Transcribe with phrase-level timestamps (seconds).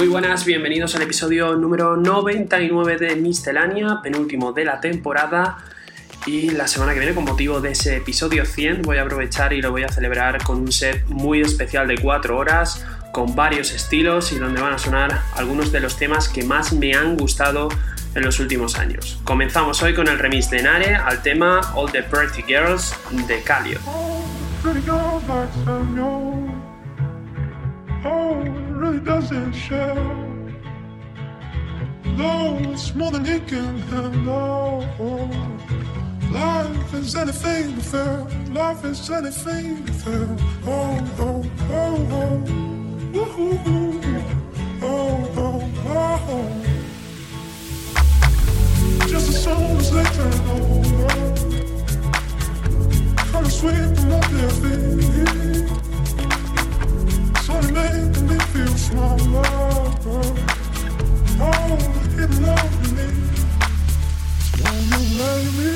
[0.00, 5.58] Muy buenas, bienvenidos al episodio número 99 de Miscelánea, penúltimo de la temporada.
[6.24, 9.60] Y la semana que viene, con motivo de ese episodio 100, voy a aprovechar y
[9.60, 14.32] lo voy a celebrar con un set muy especial de 4 horas, con varios estilos
[14.32, 17.68] y donde van a sonar algunos de los temas que más me han gustado
[18.14, 19.20] en los últimos años.
[19.24, 22.94] Comenzamos hoy con el remix de Nare al tema All the Pretty Girls
[23.28, 23.78] de Calio.
[23.86, 24.24] Oh,
[28.80, 29.94] really doesn't share.
[32.16, 34.86] Though it's more than he can handle.
[36.32, 38.26] Life is anything but fair.
[38.52, 40.28] Life is anything but fair.
[40.66, 42.36] Oh, oh, oh, oh.
[43.12, 44.00] Woo-hoo-hoo.
[44.82, 44.88] Oh,
[45.36, 46.48] oh, oh, oh.
[49.08, 51.08] Just as soon as they turn over,
[53.28, 54.48] trying to sweep them off their
[58.92, 59.40] Won't you
[65.18, 65.74] lay me?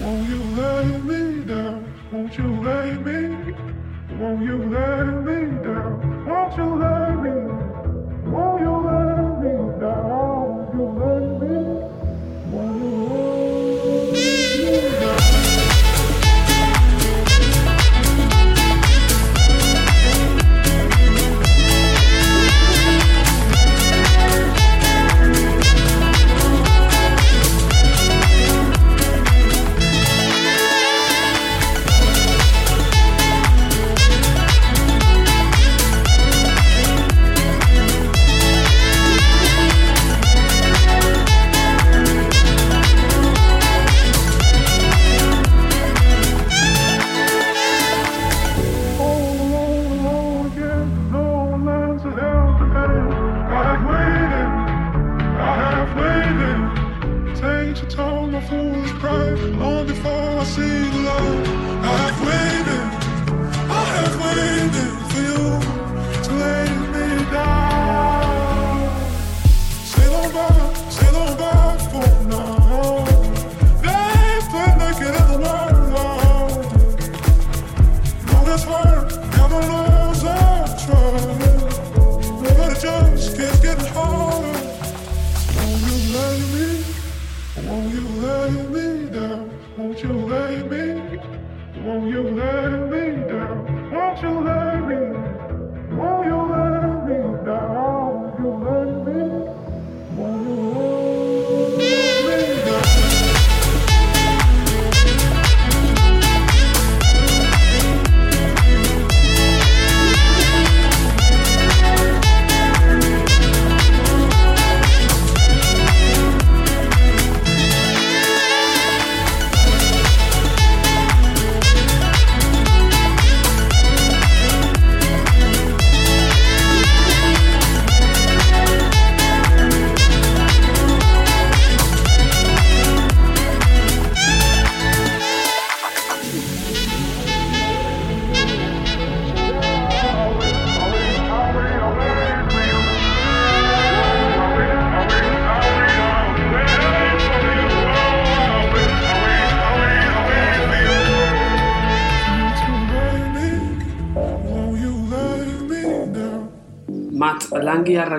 [0.00, 1.80] Won't you lay me down?
[2.12, 3.20] Won't you lay me?
[4.18, 6.00] Won't you lay me down?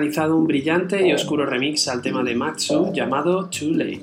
[0.02, 4.02] Realizado un brillante y oscuro remix al tema de Matsu llamado Too Late.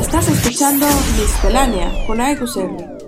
[0.00, 0.86] Estás escuchando
[1.18, 2.99] Miscelánea con AEQCR.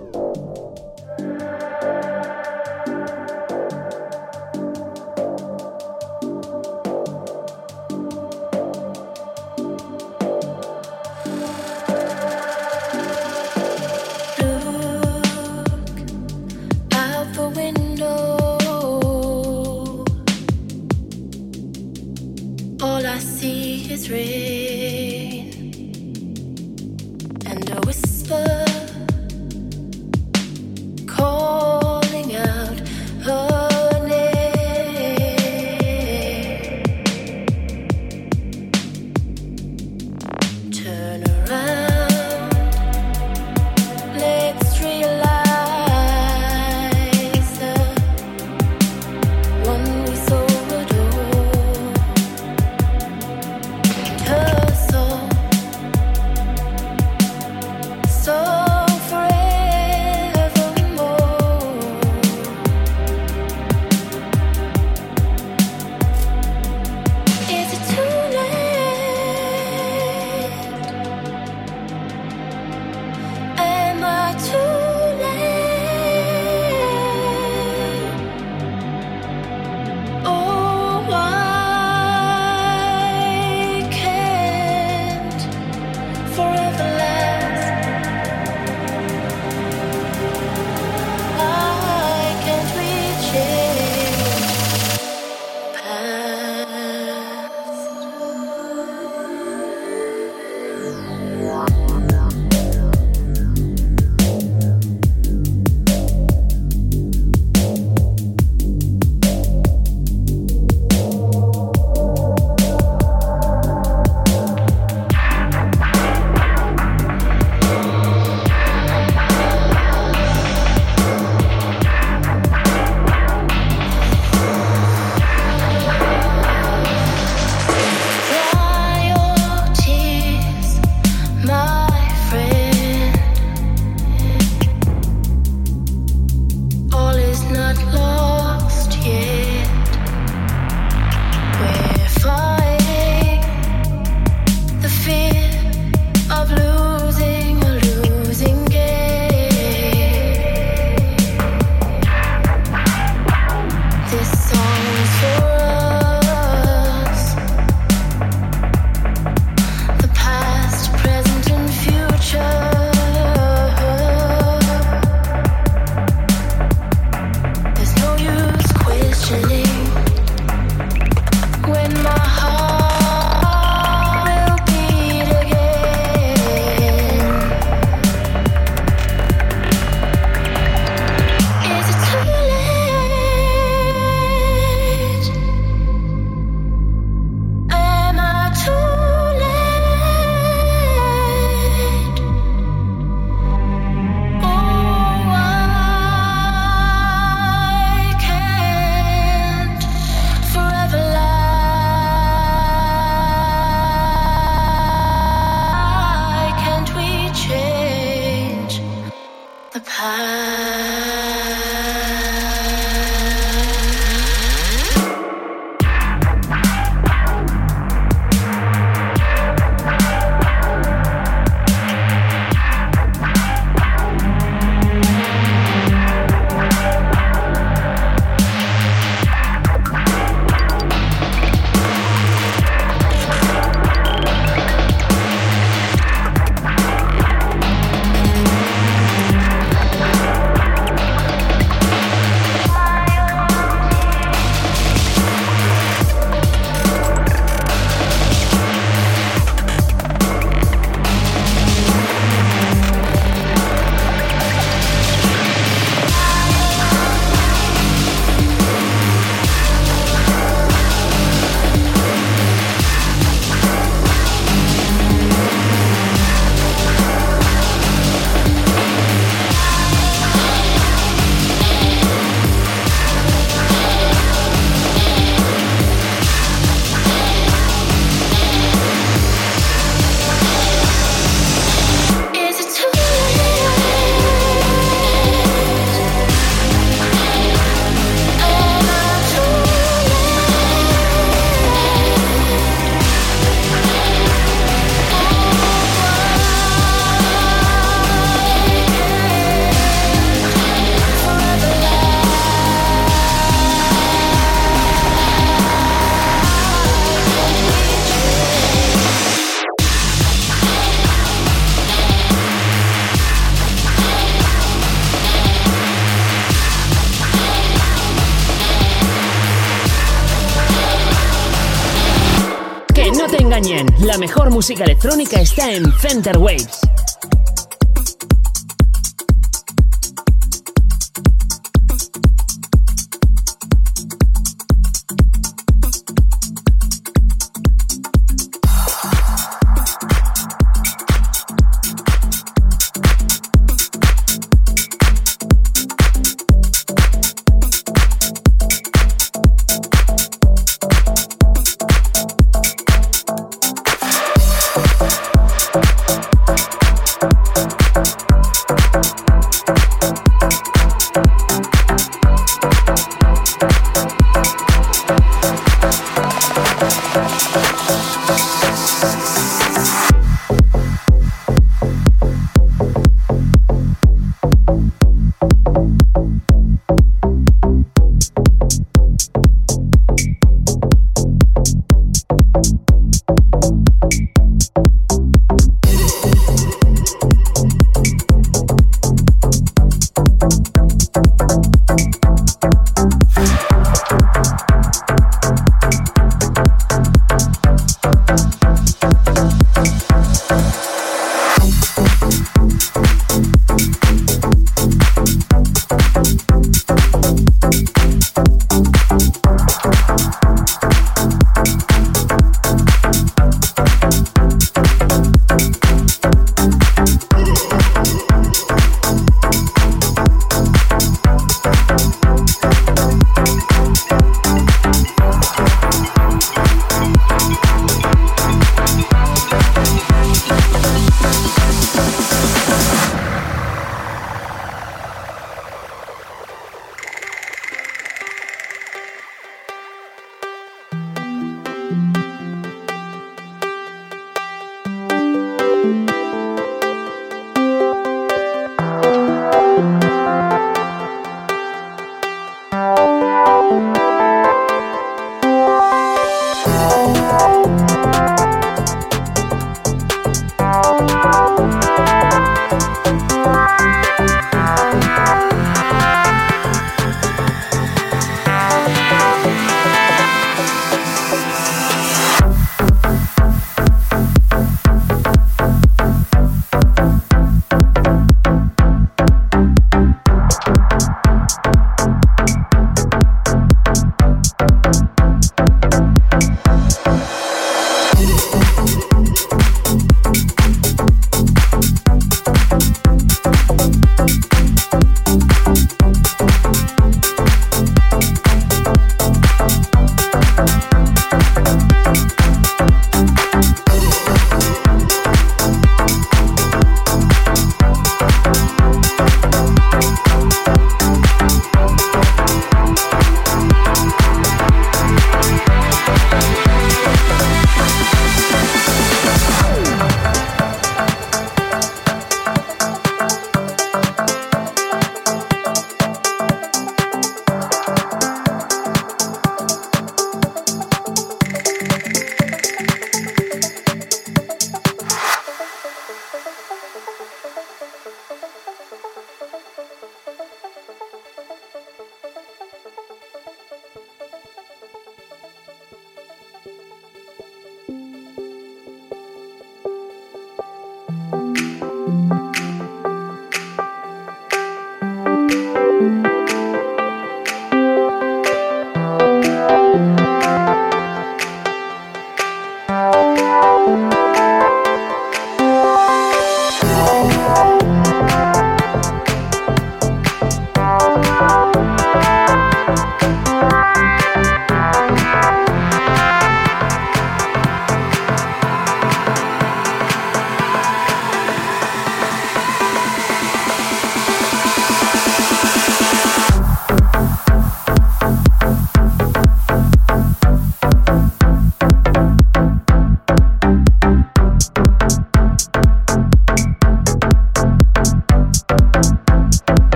[324.53, 326.92] Música electrónica está en Center Waves.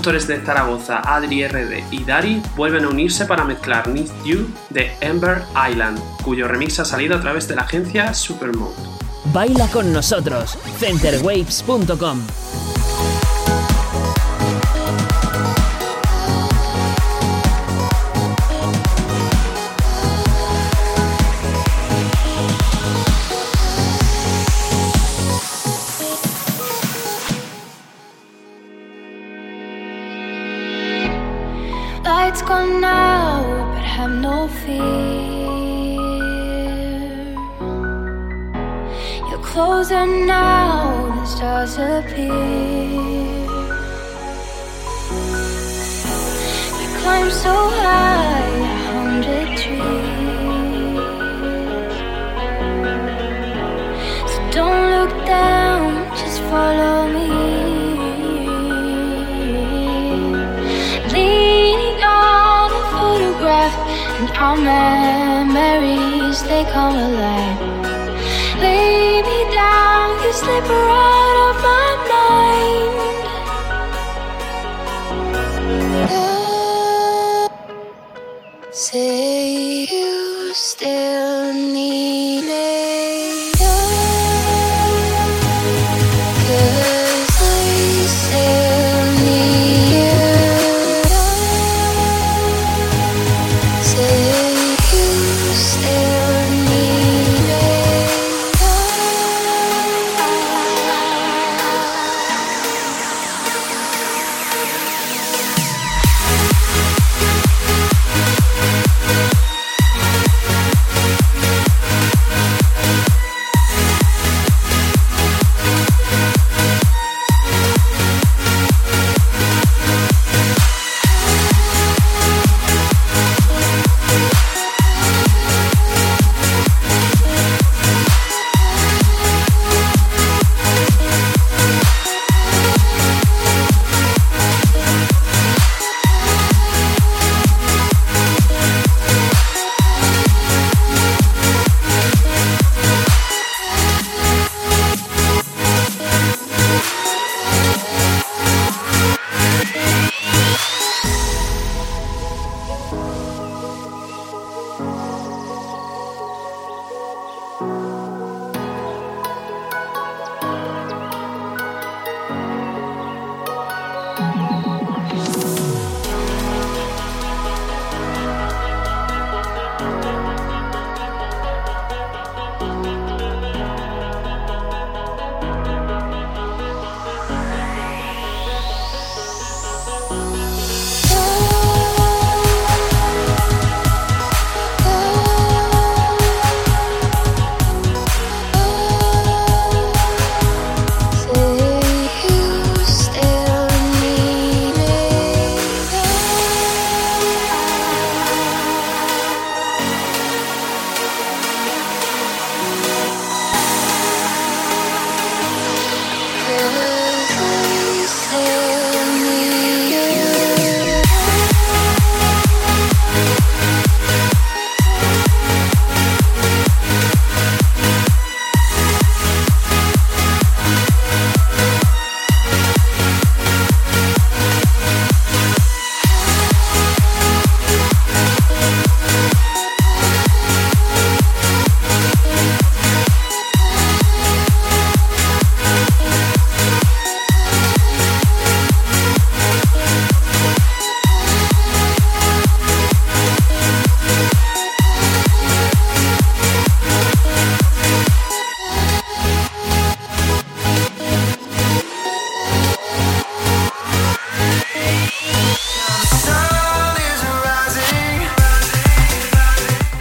[0.00, 4.90] Productores de Zaragoza, Adri RD y Dari, vuelven a unirse para mezclar Need You de
[5.02, 8.72] Ember Island, cuyo remix ha salido a través de la agencia Supermode.
[9.26, 12.22] Baila con nosotros, centerwaves.com.
[39.52, 42.46] closer now, the stars appear.
[46.80, 51.00] You climb so high, a hundred trees.
[54.32, 55.86] So don't look down,
[56.20, 57.28] just follow me.
[61.14, 63.74] Leaning on a photograph,
[64.20, 67.59] and our memories they come alive.
[70.60, 71.19] You slip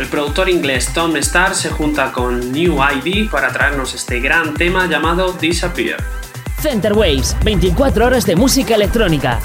[0.10, 5.34] productor inglés Tom Starr se junta con New ID para traernos este gran tema llamado
[5.34, 5.98] Disappear.
[6.62, 9.40] Center Waves, 24 horas de música electrónica.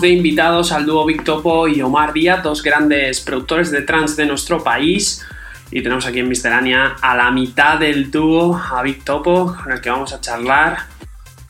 [0.00, 4.26] De invitados al dúo Big Topo y Omar Díaz, dos grandes productores de trance de
[4.26, 5.22] nuestro país.
[5.70, 9.82] Y tenemos aquí en Miscelánea a la mitad del dúo, a Big Topo, con el
[9.82, 10.86] que vamos a charlar.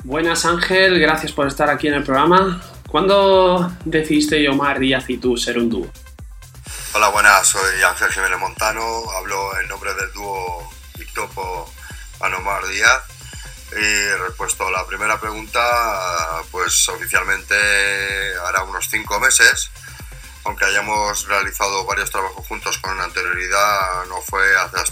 [0.03, 2.61] Buenas Ángel, gracias por estar aquí en el programa.
[2.89, 5.87] ¿Cuándo decidiste Omar Díaz y tú ser un dúo?
[6.93, 8.83] Hola, buenas, soy Ángel Jiménez Montano,
[9.17, 11.73] hablo en nombre del dúo Victopo
[12.21, 13.20] Anomar Díaz.
[13.73, 17.55] Y respuesto a la primera pregunta, pues oficialmente
[18.47, 19.71] hará unos cinco meses,
[20.45, 24.83] aunque hayamos realizado varios trabajos juntos con anterioridad, no fue hasta,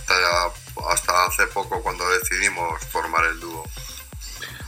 [0.91, 3.65] hasta hace poco cuando decidimos formar el dúo.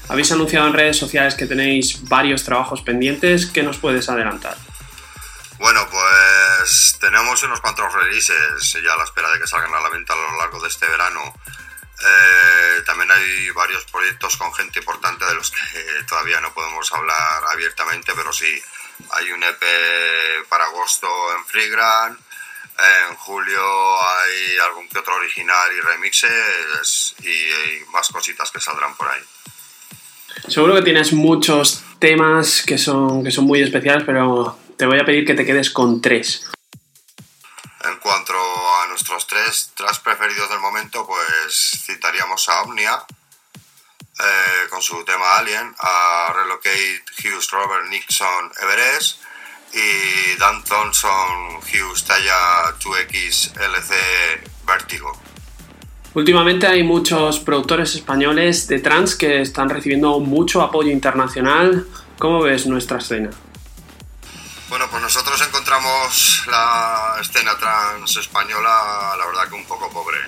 [0.08, 3.46] Habéis anunciado en redes sociales que tenéis varios trabajos pendientes.
[3.46, 4.56] ¿Qué nos puedes adelantar?
[5.60, 9.88] Bueno, pues tenemos unos cuantos releases ya a la espera de que salgan a la
[9.88, 11.32] venta a lo largo de este verano.
[12.02, 17.44] Eh, también hay varios proyectos con gente importante de los que todavía no podemos hablar
[17.52, 18.60] abiertamente, pero sí,
[19.10, 22.18] hay un EP para agosto en Freegram.
[23.08, 23.62] En julio
[24.02, 29.20] hay algún que otro original y remixes y, y más cositas que saldrán por ahí.
[30.48, 35.04] Seguro que tienes muchos temas que son, que son muy especiales, pero te voy a
[35.04, 36.46] pedir que te quedes con tres.
[37.82, 43.04] En cuanto a nuestros tres tracks preferidos del momento, pues citaríamos a Omnia
[44.18, 49.22] eh, con su tema Alien, a Relocate Hughes Robert Nixon Everest
[49.72, 53.94] y Dan Thompson Hughes Talla 2X LC
[54.66, 55.12] Vertigo.
[56.12, 61.86] Últimamente hay muchos productores españoles de trance que están recibiendo mucho apoyo internacional.
[62.18, 63.30] ¿Cómo ves nuestra escena?
[64.70, 70.20] Bueno, pues nosotros encontramos la escena trans española, la verdad que un poco pobre.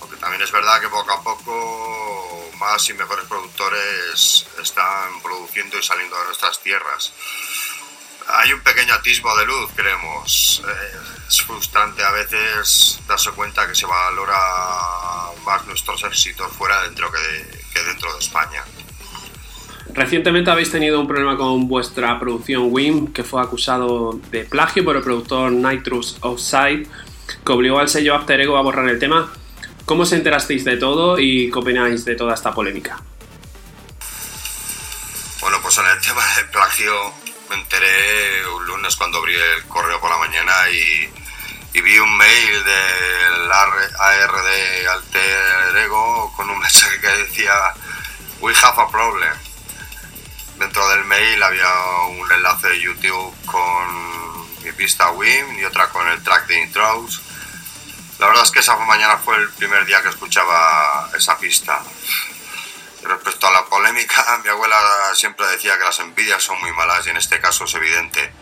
[0.00, 5.82] Aunque también es verdad que poco a poco más y mejores productores están produciendo y
[5.82, 7.12] saliendo de nuestras tierras.
[8.28, 10.62] Hay un pequeño atisbo de luz, creemos.
[10.66, 17.12] Eh, es frustrante a veces darse cuenta que se valora más nuestros éxitos fuera dentro
[17.12, 18.64] que, que dentro de España.
[19.98, 24.94] Recientemente habéis tenido un problema con vuestra producción WIM, que fue acusado de plagio por
[24.94, 26.86] el productor Nitrous Outside,
[27.44, 29.32] que obligó al sello After Ego a borrar el tema.
[29.86, 33.02] ¿Cómo os enterasteis de todo y qué opináis de toda esta polémica?
[35.40, 36.94] Bueno, pues en el tema del plagio
[37.50, 42.16] me enteré un lunes cuando abrí el correo por la mañana y, y vi un
[42.16, 47.52] mail del ARD Alter Ego con un mensaje que decía
[48.40, 49.47] We have a problem.
[50.58, 51.72] Dentro del mail había
[52.08, 57.22] un enlace de YouTube con mi pista WIM y otra con el track de intros.
[58.18, 61.80] La verdad es que esa mañana fue el primer día que escuchaba esa pista.
[63.02, 64.80] Respecto a la polémica, mi abuela
[65.14, 68.32] siempre decía que las envidias son muy malas y en este caso es evidente,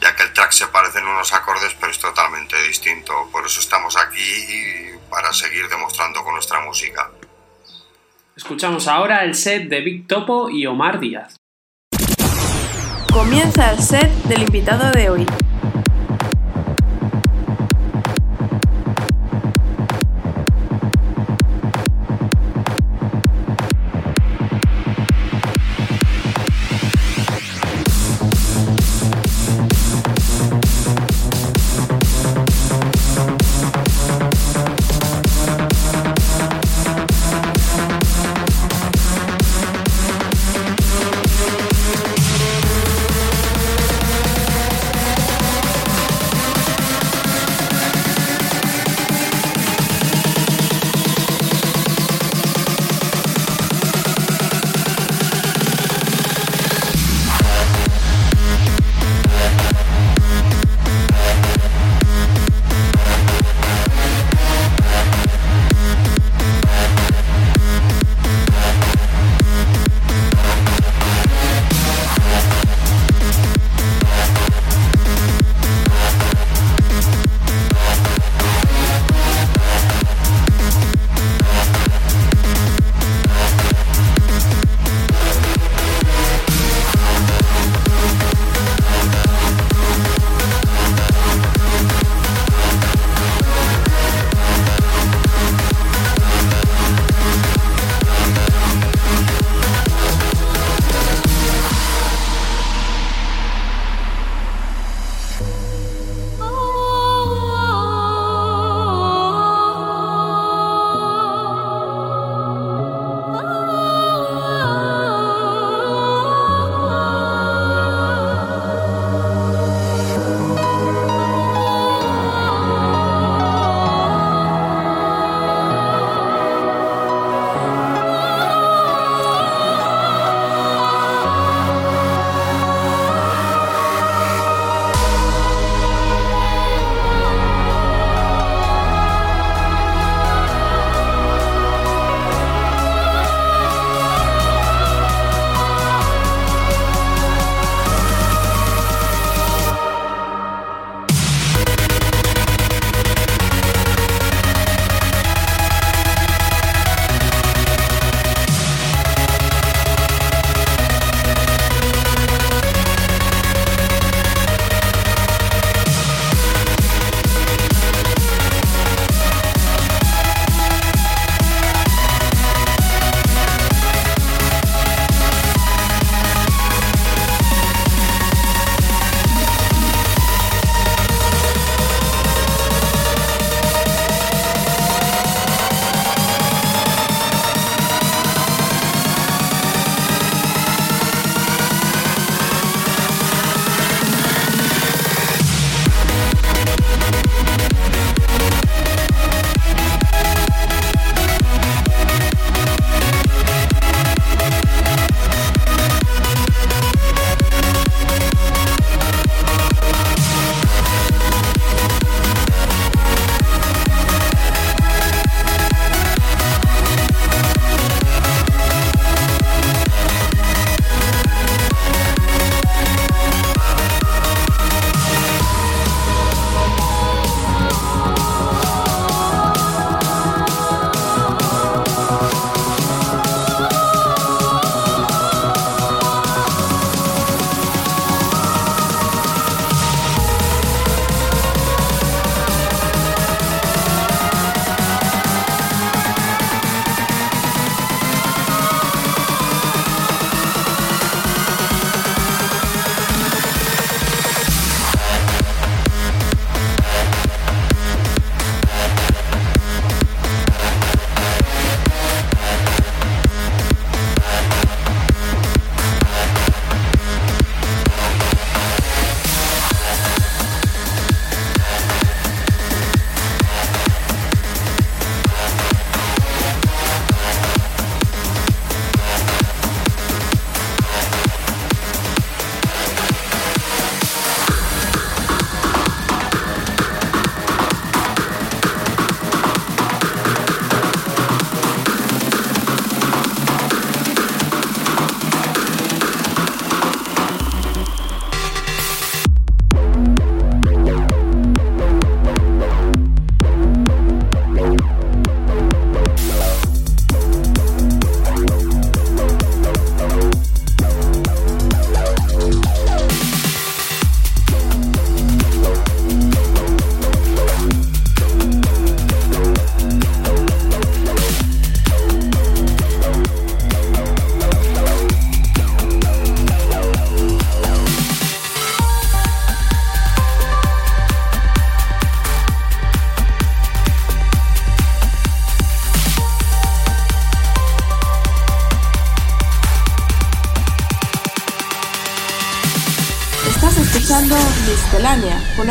[0.00, 3.28] ya que el track se parece en unos acordes pero es totalmente distinto.
[3.30, 7.10] Por eso estamos aquí para seguir demostrando con nuestra música.
[8.36, 11.36] Escuchamos ahora el set de Big Topo y Omar Díaz.
[13.14, 15.24] Comienza el set del invitado de hoy.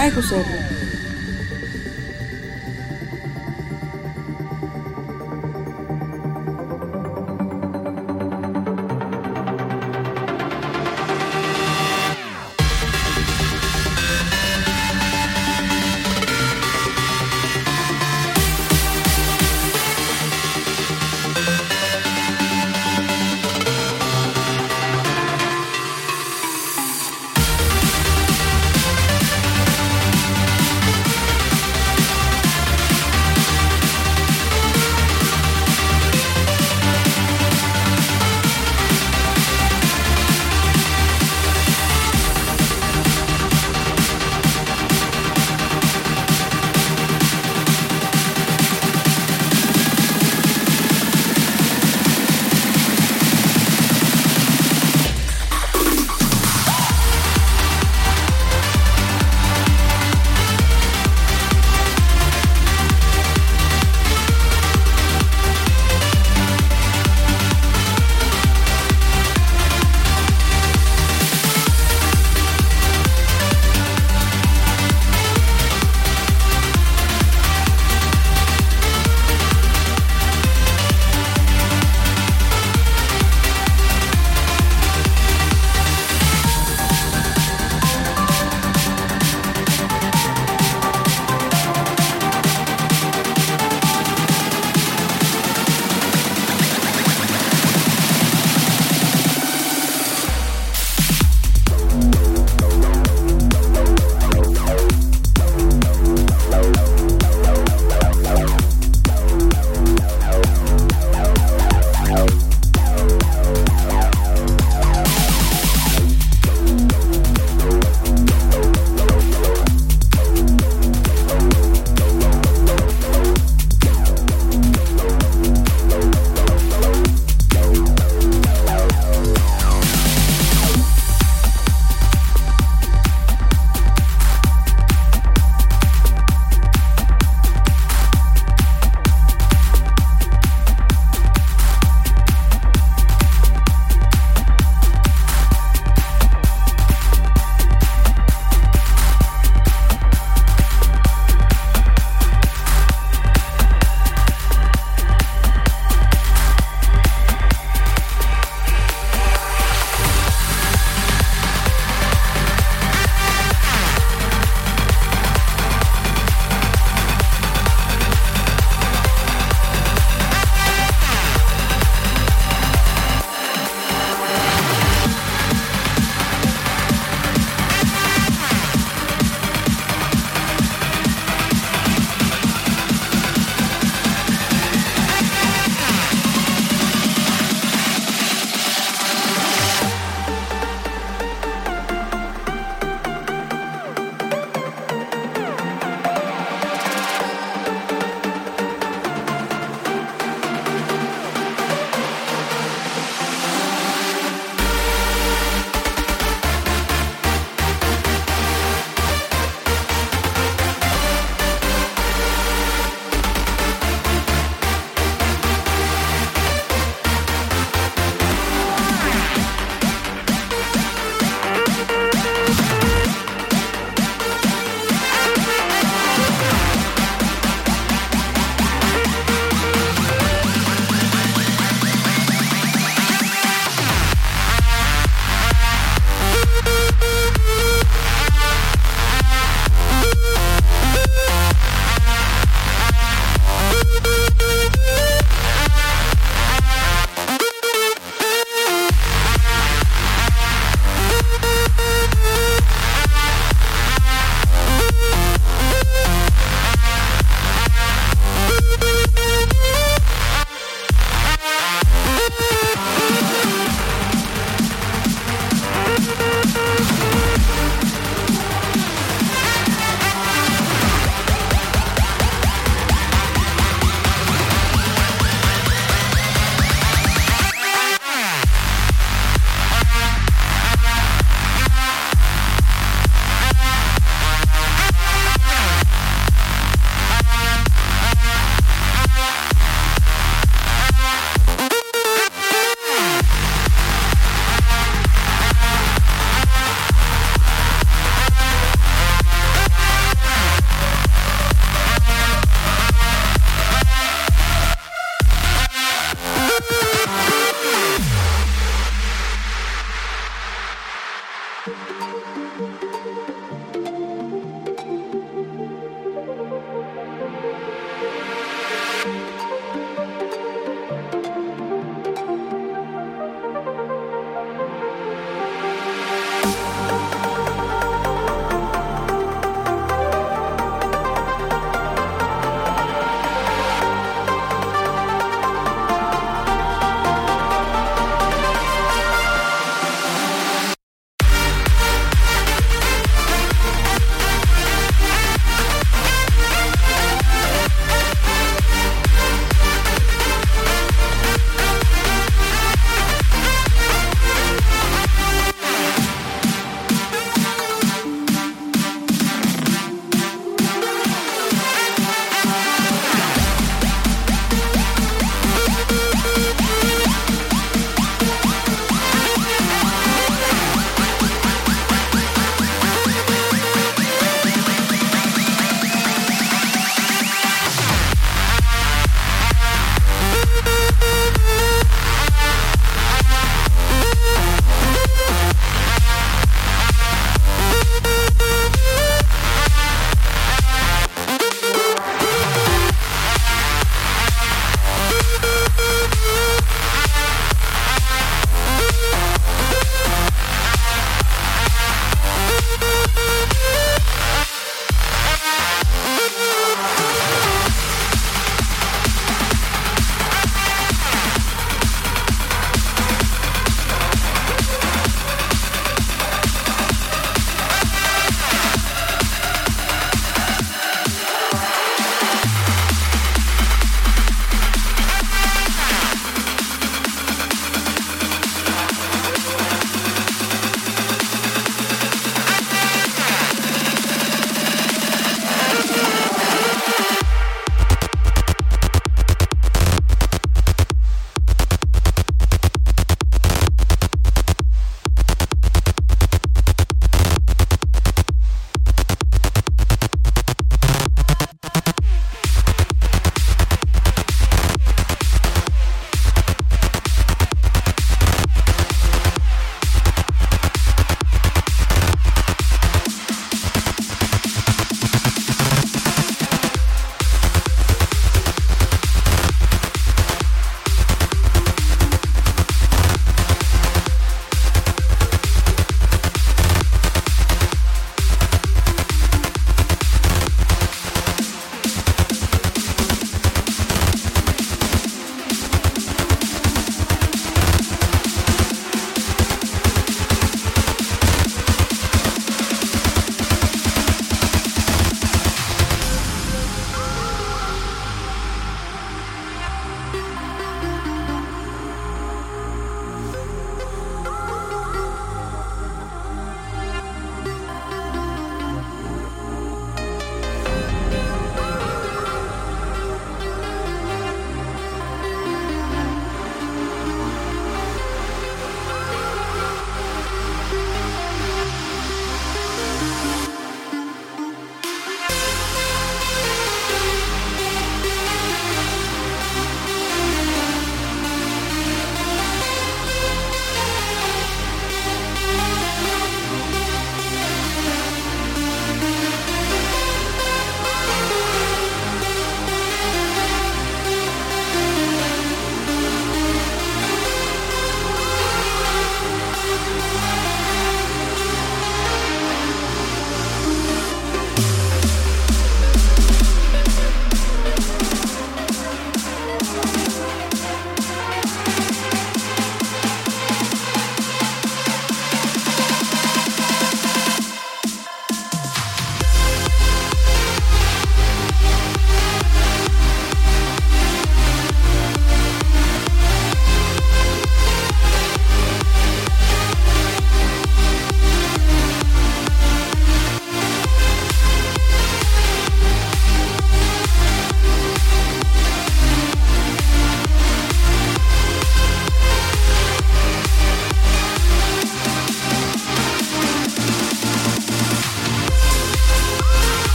[0.00, 0.59] Miscelánea con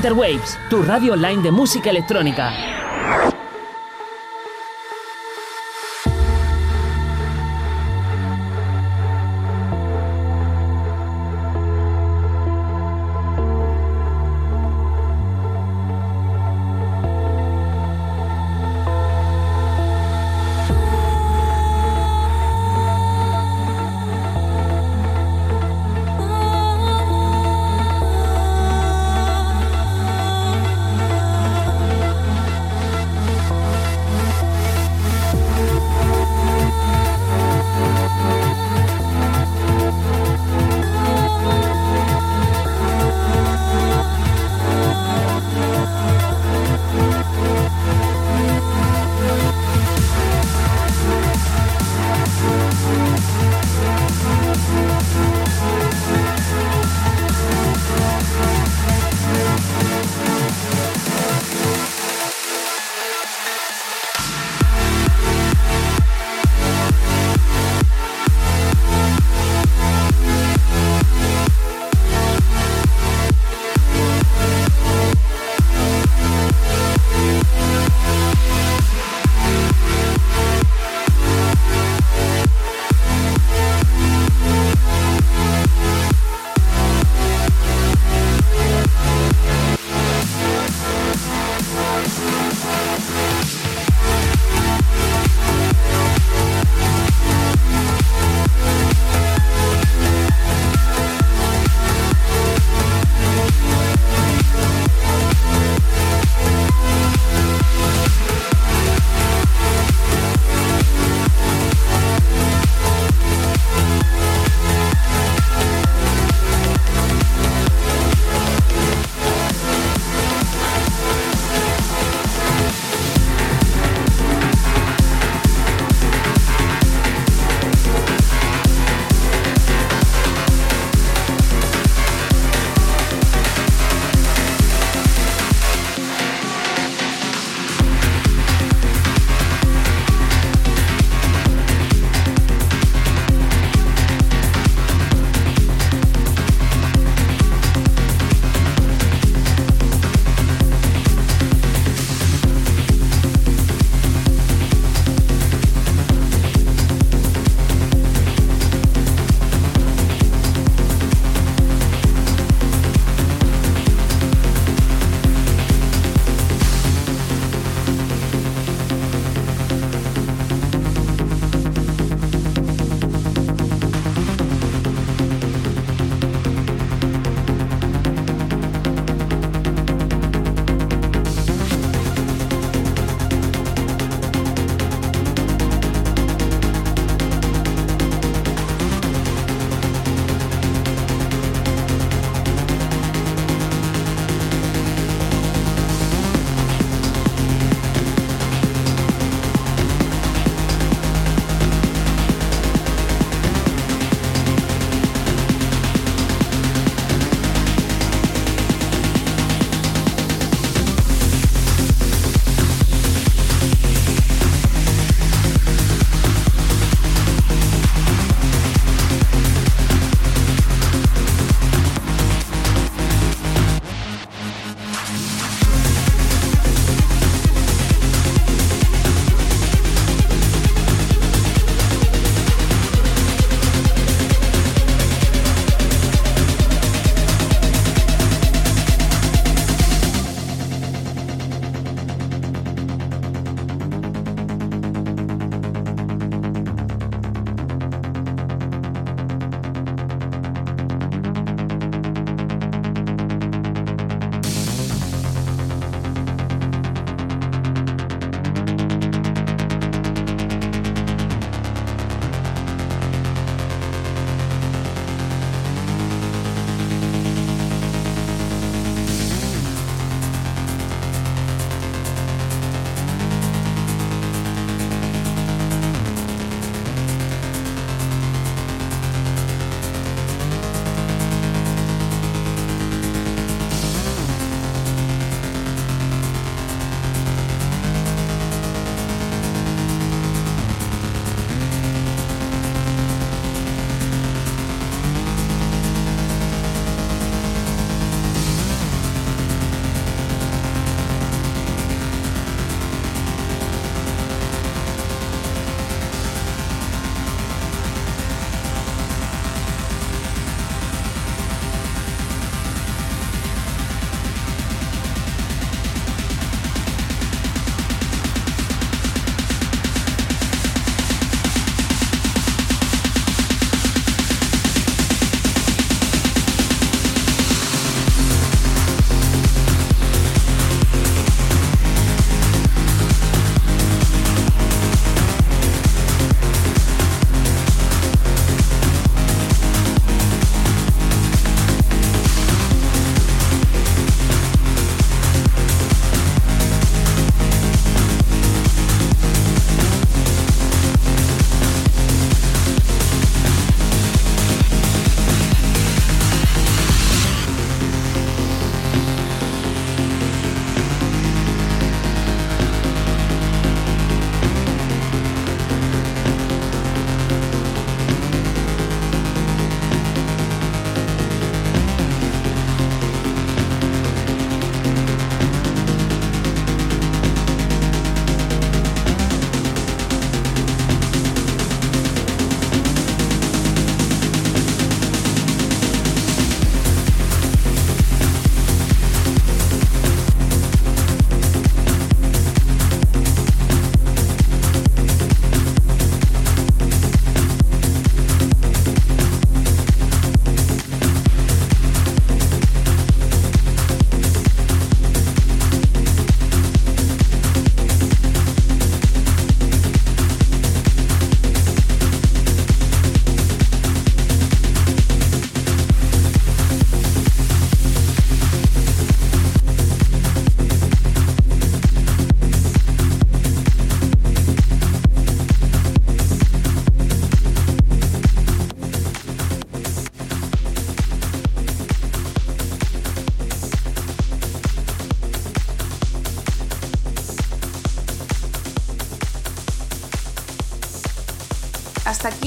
[0.00, 2.69] Center Waves, tu radio online de música electrónica.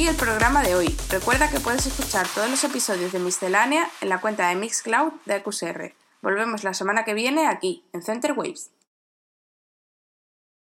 [0.04, 0.94] Aquí el programa de hoy.
[1.10, 5.42] Recuerda que puedes escuchar todos los episodios de Miscelánea en la cuenta de Mixcloud de
[5.42, 5.94] QSR.
[6.22, 8.72] Volvemos la semana que viene aquí, en Center Waves.